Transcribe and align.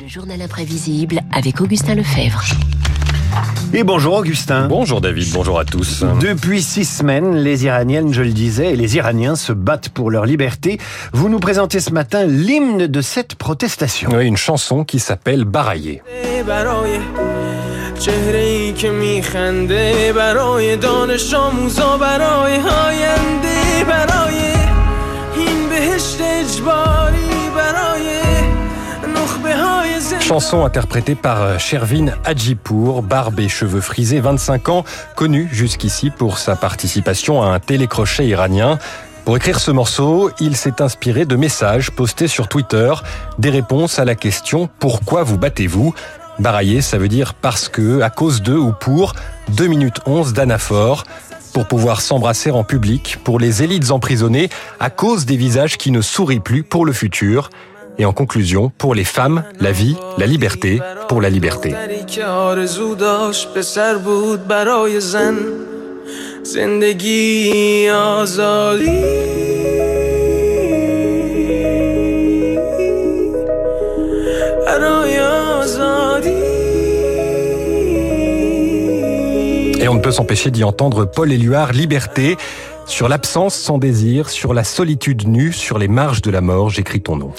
Le 0.00 0.08
journal 0.08 0.42
imprévisible 0.42 1.20
avec 1.32 1.60
Augustin 1.60 1.94
Lefebvre. 1.94 2.42
Et 3.72 3.84
bonjour 3.84 4.14
Augustin. 4.14 4.66
Bonjour 4.66 5.00
David, 5.00 5.32
bonjour 5.32 5.56
à 5.60 5.64
tous. 5.64 6.02
Depuis 6.20 6.62
six 6.62 6.84
semaines, 6.84 7.36
les 7.36 7.64
Iraniennes, 7.64 8.12
je 8.12 8.22
le 8.22 8.32
disais, 8.32 8.72
et 8.72 8.76
les 8.76 8.96
Iraniens 8.96 9.36
se 9.36 9.52
battent 9.52 9.90
pour 9.90 10.10
leur 10.10 10.26
liberté. 10.26 10.80
Vous 11.12 11.28
nous 11.28 11.38
présentez 11.38 11.78
ce 11.78 11.92
matin 11.92 12.24
l'hymne 12.24 12.88
de 12.88 13.00
cette 13.00 13.36
protestation. 13.36 14.10
Oui, 14.12 14.26
une 14.26 14.36
chanson 14.36 14.82
qui 14.82 14.98
s'appelle 14.98 15.44
Baraye. 15.44 16.02
Chanson 30.24 30.64
interprétée 30.64 31.14
par 31.16 31.60
Shervin 31.60 32.06
Hadjipour, 32.24 33.02
barbe 33.02 33.40
et 33.40 33.48
cheveux 33.50 33.82
frisés, 33.82 34.20
25 34.20 34.70
ans, 34.70 34.84
connu 35.16 35.50
jusqu'ici 35.52 36.08
pour 36.08 36.38
sa 36.38 36.56
participation 36.56 37.42
à 37.42 37.48
un 37.48 37.60
télécrochet 37.60 38.26
iranien. 38.26 38.78
Pour 39.26 39.36
écrire 39.36 39.60
ce 39.60 39.70
morceau, 39.70 40.30
il 40.40 40.56
s'est 40.56 40.80
inspiré 40.80 41.26
de 41.26 41.36
messages 41.36 41.90
postés 41.90 42.26
sur 42.26 42.48
Twitter, 42.48 42.94
des 43.38 43.50
réponses 43.50 43.98
à 43.98 44.06
la 44.06 44.14
question 44.14 44.70
Pourquoi 44.78 45.24
vous 45.24 45.36
battez-vous? 45.36 45.92
Barailler, 46.38 46.80
ça 46.80 46.96
veut 46.96 47.08
dire 47.08 47.34
parce 47.34 47.68
que, 47.68 48.00
à 48.00 48.08
cause 48.08 48.40
de 48.40 48.54
ou 48.54 48.72
pour, 48.72 49.12
2 49.50 49.66
minutes 49.66 50.00
11 50.06 50.32
d'anaphore, 50.32 51.04
pour 51.52 51.66
pouvoir 51.66 52.00
s'embrasser 52.00 52.50
en 52.50 52.64
public, 52.64 53.18
pour 53.24 53.38
les 53.38 53.62
élites 53.62 53.90
emprisonnées, 53.90 54.48
à 54.80 54.88
cause 54.88 55.26
des 55.26 55.36
visages 55.36 55.76
qui 55.76 55.90
ne 55.90 56.00
sourient 56.00 56.40
plus 56.40 56.62
pour 56.62 56.86
le 56.86 56.94
futur. 56.94 57.50
Et 57.98 58.04
en 58.04 58.12
conclusion, 58.12 58.72
pour 58.76 58.94
les 58.94 59.04
femmes, 59.04 59.44
la 59.60 59.72
vie, 59.72 59.96
la 60.18 60.26
liberté, 60.26 60.80
pour 61.08 61.20
la 61.20 61.30
liberté. 61.30 61.74
Et 79.80 79.88
on 79.88 79.94
ne 79.94 80.00
peut 80.00 80.10
s'empêcher 80.10 80.50
d'y 80.50 80.64
entendre 80.64 81.04
Paul 81.04 81.32
Éluard, 81.32 81.72
Liberté. 81.72 82.36
Sur 82.86 83.08
l'absence 83.08 83.54
sans 83.54 83.78
désir, 83.78 84.28
sur 84.28 84.52
la 84.52 84.62
solitude 84.62 85.26
nue, 85.26 85.52
sur 85.52 85.78
les 85.78 85.88
marges 85.88 86.20
de 86.20 86.30
la 86.30 86.40
mort, 86.40 86.68
j'écris 86.68 87.00
ton 87.00 87.16
nom. 87.16 87.32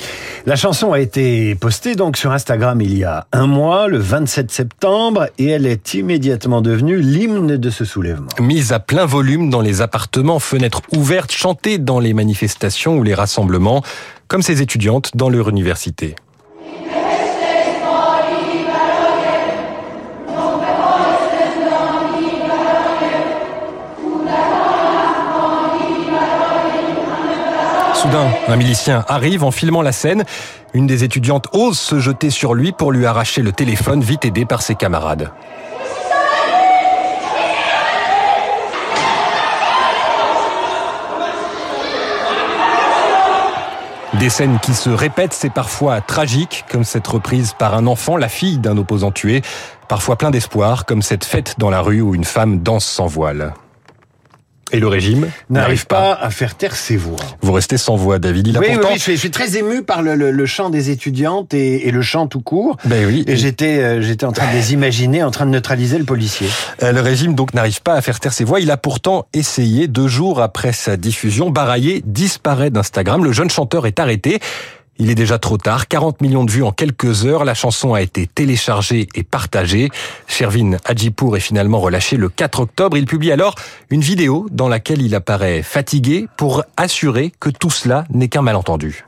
La 0.45 0.55
chanson 0.55 0.91
a 0.91 0.99
été 0.99 1.55
postée 1.55 1.95
donc 1.95 2.17
sur 2.17 2.31
Instagram 2.31 2.81
il 2.81 2.97
y 2.97 3.03
a 3.03 3.27
un 3.31 3.45
mois, 3.45 3.87
le 3.87 3.97
27 3.97 4.51
septembre, 4.51 5.27
et 5.37 5.47
elle 5.47 5.65
est 5.65 5.93
immédiatement 5.93 6.61
devenue 6.61 6.97
l'hymne 6.99 7.57
de 7.57 7.69
ce 7.69 7.85
soulèvement. 7.85 8.29
Mise 8.39 8.73
à 8.73 8.79
plein 8.79 9.05
volume 9.05 9.49
dans 9.49 9.61
les 9.61 9.81
appartements, 9.81 10.39
fenêtres 10.39 10.81
ouvertes, 10.95 11.31
chantée 11.31 11.77
dans 11.77 11.99
les 11.99 12.13
manifestations 12.13 12.97
ou 12.97 13.03
les 13.03 13.13
rassemblements, 13.13 13.83
comme 14.27 14.41
ces 14.41 14.61
étudiantes 14.61 15.11
dans 15.15 15.29
leur 15.29 15.49
université. 15.49 16.15
Un 28.47 28.55
milicien 28.55 29.03
arrive 29.07 29.43
en 29.43 29.51
filmant 29.51 29.81
la 29.81 29.91
scène. 29.91 30.23
Une 30.73 30.87
des 30.87 31.03
étudiantes 31.03 31.47
ose 31.53 31.77
se 31.77 31.99
jeter 31.99 32.29
sur 32.29 32.53
lui 32.53 32.71
pour 32.71 32.91
lui 32.91 33.05
arracher 33.05 33.41
le 33.41 33.51
téléphone, 33.51 34.01
vite 34.01 34.25
aidé 34.25 34.45
par 34.45 34.61
ses 34.61 34.75
camarades. 34.75 35.31
Des 44.19 44.29
scènes 44.29 44.59
qui 44.61 44.73
se 44.73 44.89
répètent, 44.89 45.33
c'est 45.33 45.51
parfois 45.51 45.99
tragique, 45.99 46.63
comme 46.71 46.85
cette 46.85 47.05
reprise 47.05 47.53
par 47.57 47.75
un 47.75 47.85
enfant, 47.85 48.15
la 48.15 48.29
fille 48.29 48.59
d'un 48.59 48.77
opposant 48.77 49.11
tué, 49.11 49.41
parfois 49.89 50.15
plein 50.15 50.31
d'espoir, 50.31 50.85
comme 50.85 51.01
cette 51.01 51.25
fête 51.25 51.55
dans 51.57 51.69
la 51.69 51.81
rue 51.81 51.99
où 51.99 52.15
une 52.15 52.23
femme 52.23 52.59
danse 52.59 52.85
sans 52.85 53.07
voile. 53.07 53.53
Et 54.75 54.79
le 54.81 54.89
régime 54.89 55.29
n'arrive 55.49 55.87
pas 55.87 56.11
à 56.11 56.29
faire 56.29 56.55
taire 56.55 56.75
ses 56.75 56.97
voix. 56.97 57.15
Vous 57.41 57.53
restez 57.53 57.77
sans 57.77 57.95
voix, 57.95 58.19
David. 58.19 58.47
Il 58.47 58.57
a 58.57 58.59
oui, 58.59 58.67
pourtant... 58.73 58.89
oui, 58.89 58.95
je 58.97 59.01
suis, 59.01 59.13
je 59.13 59.19
suis, 59.19 59.31
très 59.31 59.55
ému 59.55 59.83
par 59.83 60.01
le, 60.01 60.15
le, 60.15 60.31
le 60.31 60.45
chant 60.45 60.69
des 60.69 60.89
étudiantes 60.89 61.53
et, 61.53 61.87
et, 61.87 61.91
le 61.91 62.01
chant 62.01 62.27
tout 62.27 62.41
court. 62.41 62.75
Ben 62.83 63.05
oui. 63.05 63.23
Et 63.25 63.37
j'étais, 63.37 63.79
euh, 63.79 64.01
j'étais 64.01 64.25
en 64.25 64.33
train 64.33 64.51
de 64.51 64.51
les 64.51 64.73
imaginer, 64.73 65.23
en 65.23 65.31
train 65.31 65.45
de 65.45 65.51
neutraliser 65.51 65.97
le 65.97 66.03
policier. 66.03 66.49
Euh, 66.83 66.91
le 66.91 66.99
régime 66.99 67.35
donc 67.35 67.53
n'arrive 67.53 67.81
pas 67.83 67.93
à 67.93 68.01
faire 68.01 68.19
taire 68.19 68.33
ses 68.33 68.43
voix. 68.43 68.59
Il 68.59 68.69
a 68.69 68.75
pourtant 68.75 69.27
essayé 69.33 69.87
deux 69.87 70.09
jours 70.09 70.41
après 70.41 70.73
sa 70.73 70.97
diffusion. 70.97 71.51
Baraillé 71.51 72.03
disparaît 72.05 72.69
d'Instagram. 72.69 73.23
Le 73.23 73.31
jeune 73.31 73.49
chanteur 73.49 73.87
est 73.87 74.01
arrêté. 74.01 74.41
Il 74.97 75.09
est 75.09 75.15
déjà 75.15 75.37
trop 75.39 75.57
tard, 75.57 75.89
40 75.89 76.21
millions 76.21 76.45
de 76.45 76.51
vues 76.51 76.63
en 76.63 76.71
quelques 76.71 77.25
heures, 77.25 77.43
la 77.43 77.53
chanson 77.53 77.93
a 77.93 78.01
été 78.01 78.27
téléchargée 78.27 79.09
et 79.13 79.23
partagée. 79.23 79.89
Shervin 80.25 80.77
Hadjipour 80.85 81.35
est 81.35 81.41
finalement 81.41 81.81
relâché 81.81 82.15
le 82.15 82.29
4 82.29 82.61
octobre. 82.61 82.95
Il 82.95 83.05
publie 83.05 83.33
alors 83.33 83.55
une 83.89 83.99
vidéo 83.99 84.47
dans 84.51 84.69
laquelle 84.69 85.01
il 85.01 85.13
apparaît 85.13 85.63
fatigué 85.63 86.27
pour 86.37 86.63
assurer 86.77 87.33
que 87.41 87.49
tout 87.49 87.69
cela 87.69 88.05
n'est 88.09 88.29
qu'un 88.29 88.41
malentendu. 88.41 89.05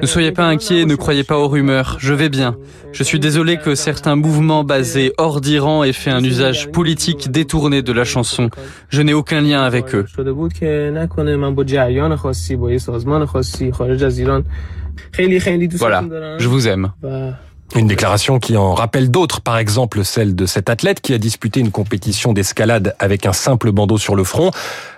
Ne 0.00 0.06
soyez 0.06 0.32
pas 0.32 0.44
inquiets, 0.46 0.84
ne 0.86 0.94
croyez 0.94 1.22
pas 1.22 1.36
aux 1.38 1.48
rumeurs, 1.48 1.96
je 2.00 2.14
vais 2.14 2.28
bien. 2.28 2.56
Je 2.92 3.02
suis 3.02 3.20
désolé 3.20 3.58
que 3.58 3.74
certains 3.74 4.16
mouvements 4.16 4.64
basés 4.64 5.12
hors 5.18 5.40
d'Iran 5.40 5.84
aient 5.84 5.92
fait 5.92 6.10
un 6.10 6.24
usage 6.24 6.70
politique 6.72 7.30
détourné 7.30 7.82
de 7.82 7.92
la 7.92 8.04
chanson. 8.04 8.48
Je 8.88 9.02
n'ai 9.02 9.12
aucun 9.12 9.42
lien 9.42 9.62
avec 9.62 9.94
eux. 9.94 10.06
Voilà, 15.78 16.02
je 16.38 16.48
vous 16.48 16.68
aime. 16.68 16.92
Une 17.74 17.88
déclaration 17.88 18.38
qui 18.38 18.56
en 18.56 18.74
rappelle 18.74 19.10
d'autres, 19.10 19.40
par 19.40 19.58
exemple 19.58 20.04
celle 20.04 20.34
de 20.34 20.46
cet 20.46 20.70
athlète 20.70 21.00
qui 21.00 21.12
a 21.12 21.18
disputé 21.18 21.60
une 21.60 21.72
compétition 21.72 22.32
d'escalade 22.32 22.94
avec 22.98 23.26
un 23.26 23.32
simple 23.32 23.72
bandeau 23.72 23.98
sur 23.98 24.14
le 24.14 24.24
front. 24.24 24.50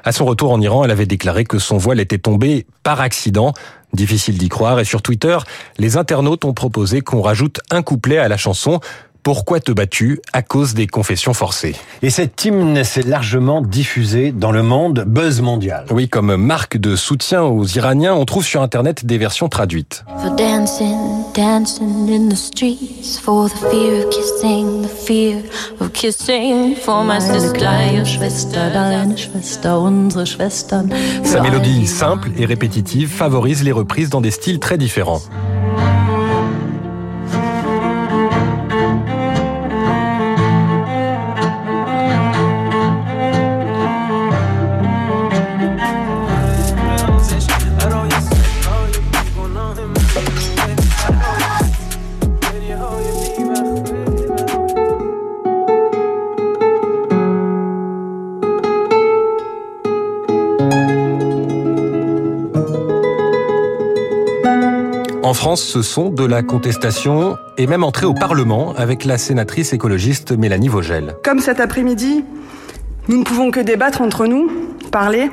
À 0.04 0.12
son 0.12 0.26
retour 0.26 0.52
en 0.52 0.60
Iran, 0.60 0.84
elle 0.84 0.90
avait 0.90 1.06
déclaré 1.06 1.44
que 1.44 1.58
son 1.58 1.76
voile 1.78 1.98
était 1.98 2.18
tombé 2.18 2.66
par 2.82 3.00
accident. 3.00 3.52
Difficile 3.94 4.36
d'y 4.36 4.50
croire. 4.50 4.78
Et 4.80 4.84
sur 4.84 5.00
Twitter, 5.00 5.38
les 5.78 5.96
internautes 5.96 6.44
ont 6.44 6.52
proposé 6.52 7.00
qu'on 7.00 7.22
rajoute 7.22 7.60
un 7.70 7.82
couplet 7.82 8.18
à 8.18 8.28
la 8.28 8.36
chanson. 8.36 8.80
Pourquoi 9.22 9.60
te 9.60 9.72
bats-tu 9.72 10.20
À 10.32 10.42
cause 10.42 10.74
des 10.74 10.86
confessions 10.86 11.34
forcées. 11.34 11.74
Et 12.02 12.10
cet 12.10 12.44
hymne 12.44 12.82
s'est 12.84 13.02
largement 13.02 13.60
diffusé 13.60 14.32
dans 14.32 14.52
le 14.52 14.62
monde, 14.62 15.04
buzz 15.06 15.40
mondial. 15.40 15.84
Oui, 15.90 16.08
comme 16.08 16.36
marque 16.36 16.78
de 16.78 16.96
soutien 16.96 17.42
aux 17.42 17.66
Iraniens, 17.66 18.14
on 18.14 18.24
trouve 18.24 18.44
sur 18.44 18.62
Internet 18.62 19.04
des 19.04 19.18
versions 19.18 19.48
traduites. 19.48 20.04
For 20.22 20.30
dancing, 20.30 20.96
dancing 21.34 22.08
in 22.08 22.28
the 22.28 22.36
streets, 22.36 23.18
for 23.22 23.48
the 23.48 23.56
fear 23.70 24.04
of 24.04 24.10
kissing, 24.10 24.82
the 24.82 24.88
fear 24.88 25.42
of 25.80 25.92
kissing, 25.92 26.74
for 26.76 27.04
my 27.04 27.20
sister, 27.20 27.58
deine 27.58 28.06
Schwester, 28.06 28.70
deine 28.72 29.16
Schwester, 29.16 29.74
unsere 29.84 30.26
Schwestern. 30.26 30.88
Sa 31.24 31.42
mélodie 31.42 31.86
simple 31.86 32.30
et 32.38 32.46
répétitive 32.46 33.10
favorise 33.10 33.62
les 33.62 33.72
reprises 33.72 34.08
dans 34.10 34.20
des 34.20 34.30
styles 34.30 34.58
très 34.58 34.78
différents. 34.78 35.20
En 65.28 65.34
France, 65.34 65.62
ce 65.62 65.82
sont 65.82 66.08
de 66.08 66.24
la 66.24 66.42
contestation 66.42 67.36
et 67.58 67.66
même 67.66 67.84
entrée 67.84 68.06
au 68.06 68.14
Parlement 68.14 68.72
avec 68.78 69.04
la 69.04 69.18
sénatrice 69.18 69.74
écologiste 69.74 70.32
Mélanie 70.32 70.68
Vogel. 70.68 71.16
Comme 71.22 71.40
cet 71.40 71.60
après-midi, 71.60 72.24
nous 73.08 73.18
ne 73.18 73.24
pouvons 73.24 73.50
que 73.50 73.60
débattre 73.60 74.00
entre 74.00 74.24
nous, 74.24 74.50
parler. 74.90 75.30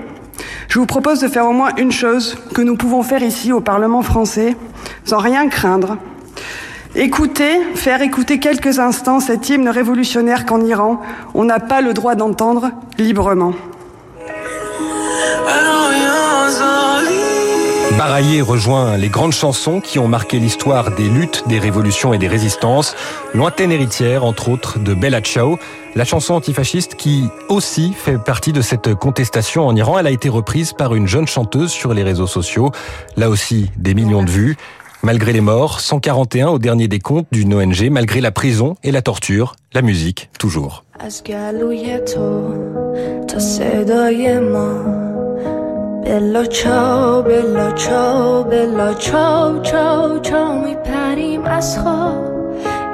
Je 0.68 0.80
vous 0.80 0.86
propose 0.86 1.22
de 1.22 1.30
faire 1.30 1.46
au 1.46 1.54
moins 1.54 1.70
une 1.78 1.94
chose 1.94 2.36
que 2.54 2.62
nous 2.62 2.76
pouvons 2.76 3.04
faire 3.04 3.24
ici 3.24 3.54
au 3.54 3.62
Parlement 3.62 4.02
français, 4.02 4.58
sans 5.06 5.20
rien 5.20 5.48
craindre. 5.48 5.96
Écouter, 6.96 7.62
faire 7.76 8.02
écouter 8.02 8.40
quelques 8.40 8.80
instants 8.80 9.22
cet 9.22 9.48
hymne 9.48 9.70
révolutionnaire 9.70 10.46
qu'en 10.46 10.60
Iran, 10.60 11.02
on 11.34 11.46
n'a 11.46 11.62
pas 11.62 11.80
le 11.80 11.94
droit 11.94 12.16
d'entendre 12.16 12.70
librement. 12.98 13.54
Baraillé 18.06 18.44
rejoint 18.44 18.98
les 18.98 19.10
grandes 19.10 19.32
chansons 19.32 19.82
qui 19.82 19.98
ont 19.98 20.08
marqué 20.08 20.38
l'histoire 20.38 20.92
des 20.92 21.10
luttes, 21.10 21.44
des 21.48 21.58
révolutions 21.58 22.14
et 22.14 22.20
des 22.20 22.28
résistances. 22.28 22.96
Lointaine 23.34 23.72
héritière, 23.72 24.24
entre 24.24 24.50
autres, 24.50 24.78
de 24.78 24.94
Bella 24.94 25.22
Ciao. 25.22 25.58
La 25.96 26.06
chanson 26.06 26.36
antifasciste 26.36 26.94
qui 26.94 27.24
aussi 27.50 27.94
fait 27.94 28.20
partie 28.20 28.54
de 28.54 28.62
cette 28.62 28.94
contestation 28.94 29.66
en 29.66 29.76
Iran. 29.76 29.98
Elle 29.98 30.06
a 30.06 30.12
été 30.12 30.30
reprise 30.30 30.72
par 30.72 30.94
une 30.94 31.08
jeune 31.08 31.26
chanteuse 31.26 31.72
sur 31.72 31.96
les 31.96 32.04
réseaux 32.04 32.28
sociaux. 32.28 32.72
Là 33.18 33.28
aussi, 33.28 33.72
des 33.76 33.96
millions 33.96 34.22
de 34.22 34.30
vues. 34.30 34.56
Malgré 35.02 35.34
les 35.34 35.42
morts, 35.42 35.80
141 35.80 36.50
au 36.50 36.60
dernier 36.60 36.88
des 36.88 37.00
comptes 37.00 37.26
d'une 37.32 37.56
ONG, 37.56 37.90
malgré 37.90 38.22
la 38.22 38.30
prison 38.30 38.76
et 38.84 38.92
la 38.92 39.02
torture, 39.02 39.56
la 39.74 39.82
musique, 39.82 40.30
toujours. 40.38 40.84
بلا 46.06 46.46
چاو 46.46 47.22
بلا 47.24 47.72
چاو 47.72 48.44
بلا 48.44 48.94
چاو 48.94 49.60
چاو 49.60 50.20
چاو 50.20 50.54
میپریم 50.54 51.46
از 51.46 51.80
خواب. 51.80 52.26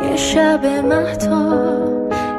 یه 0.10 0.16
شب 0.16 0.66
مهتا 0.66 1.60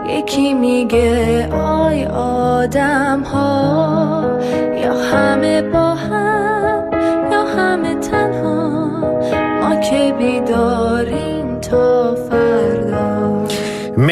یکی 0.09 0.55
میگه 0.55 1.49
آی 1.53 2.05
آدم 2.05 3.23
ها 3.23 4.23
یا 4.83 4.95
همه 4.95 5.63
با 5.63 5.95
هم 5.95 6.91
یا 7.33 7.45
همه 7.45 7.95
تنها. 7.95 8.89
ما 9.61 9.77
که 9.77 10.15
بیداریم 10.19 11.61
تا 11.61 12.15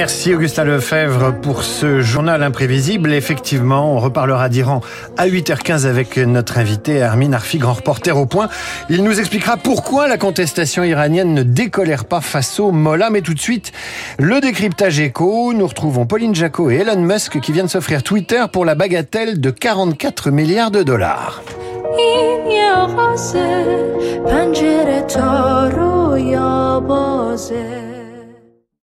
Merci 0.00 0.35
Augustin 0.35 0.64
Lefebvre 0.64 1.35
pour 1.43 1.62
ce 1.62 2.00
journal 2.00 2.43
imprévisible. 2.43 3.12
Effectivement, 3.12 3.94
on 3.94 3.99
reparlera 3.99 4.49
d'Iran 4.49 4.81
à 5.19 5.29
8h15 5.29 5.85
avec 5.85 6.17
notre 6.17 6.56
invité 6.56 7.02
Armin 7.02 7.35
Arfi, 7.35 7.58
grand 7.58 7.75
reporter 7.75 8.17
au 8.17 8.25
point. 8.25 8.49
Il 8.88 9.05
nous 9.05 9.20
expliquera 9.20 9.58
pourquoi 9.58 10.08
la 10.08 10.17
contestation 10.17 10.85
iranienne 10.85 11.35
ne 11.35 11.43
décolère 11.43 12.06
pas 12.06 12.23
face 12.23 12.58
au 12.61 12.70
Mollah. 12.70 13.11
Mais 13.11 13.20
tout 13.20 13.35
de 13.35 13.38
suite, 13.38 13.73
le 14.19 14.41
décryptage 14.41 14.99
écho. 15.00 15.52
Nous 15.52 15.67
retrouvons 15.67 16.06
Pauline 16.06 16.35
Jacot 16.35 16.70
et 16.70 16.76
Elon 16.76 17.02
Musk 17.02 17.38
qui 17.38 17.52
viennent 17.52 17.69
s'offrir 17.69 18.02
Twitter 18.02 18.43
pour 18.50 18.64
la 18.64 18.75
bagatelle 18.75 19.38
de 19.38 19.50
44 19.50 20.31
milliards 20.31 20.70
de 20.70 20.82
dollars. 20.82 21.43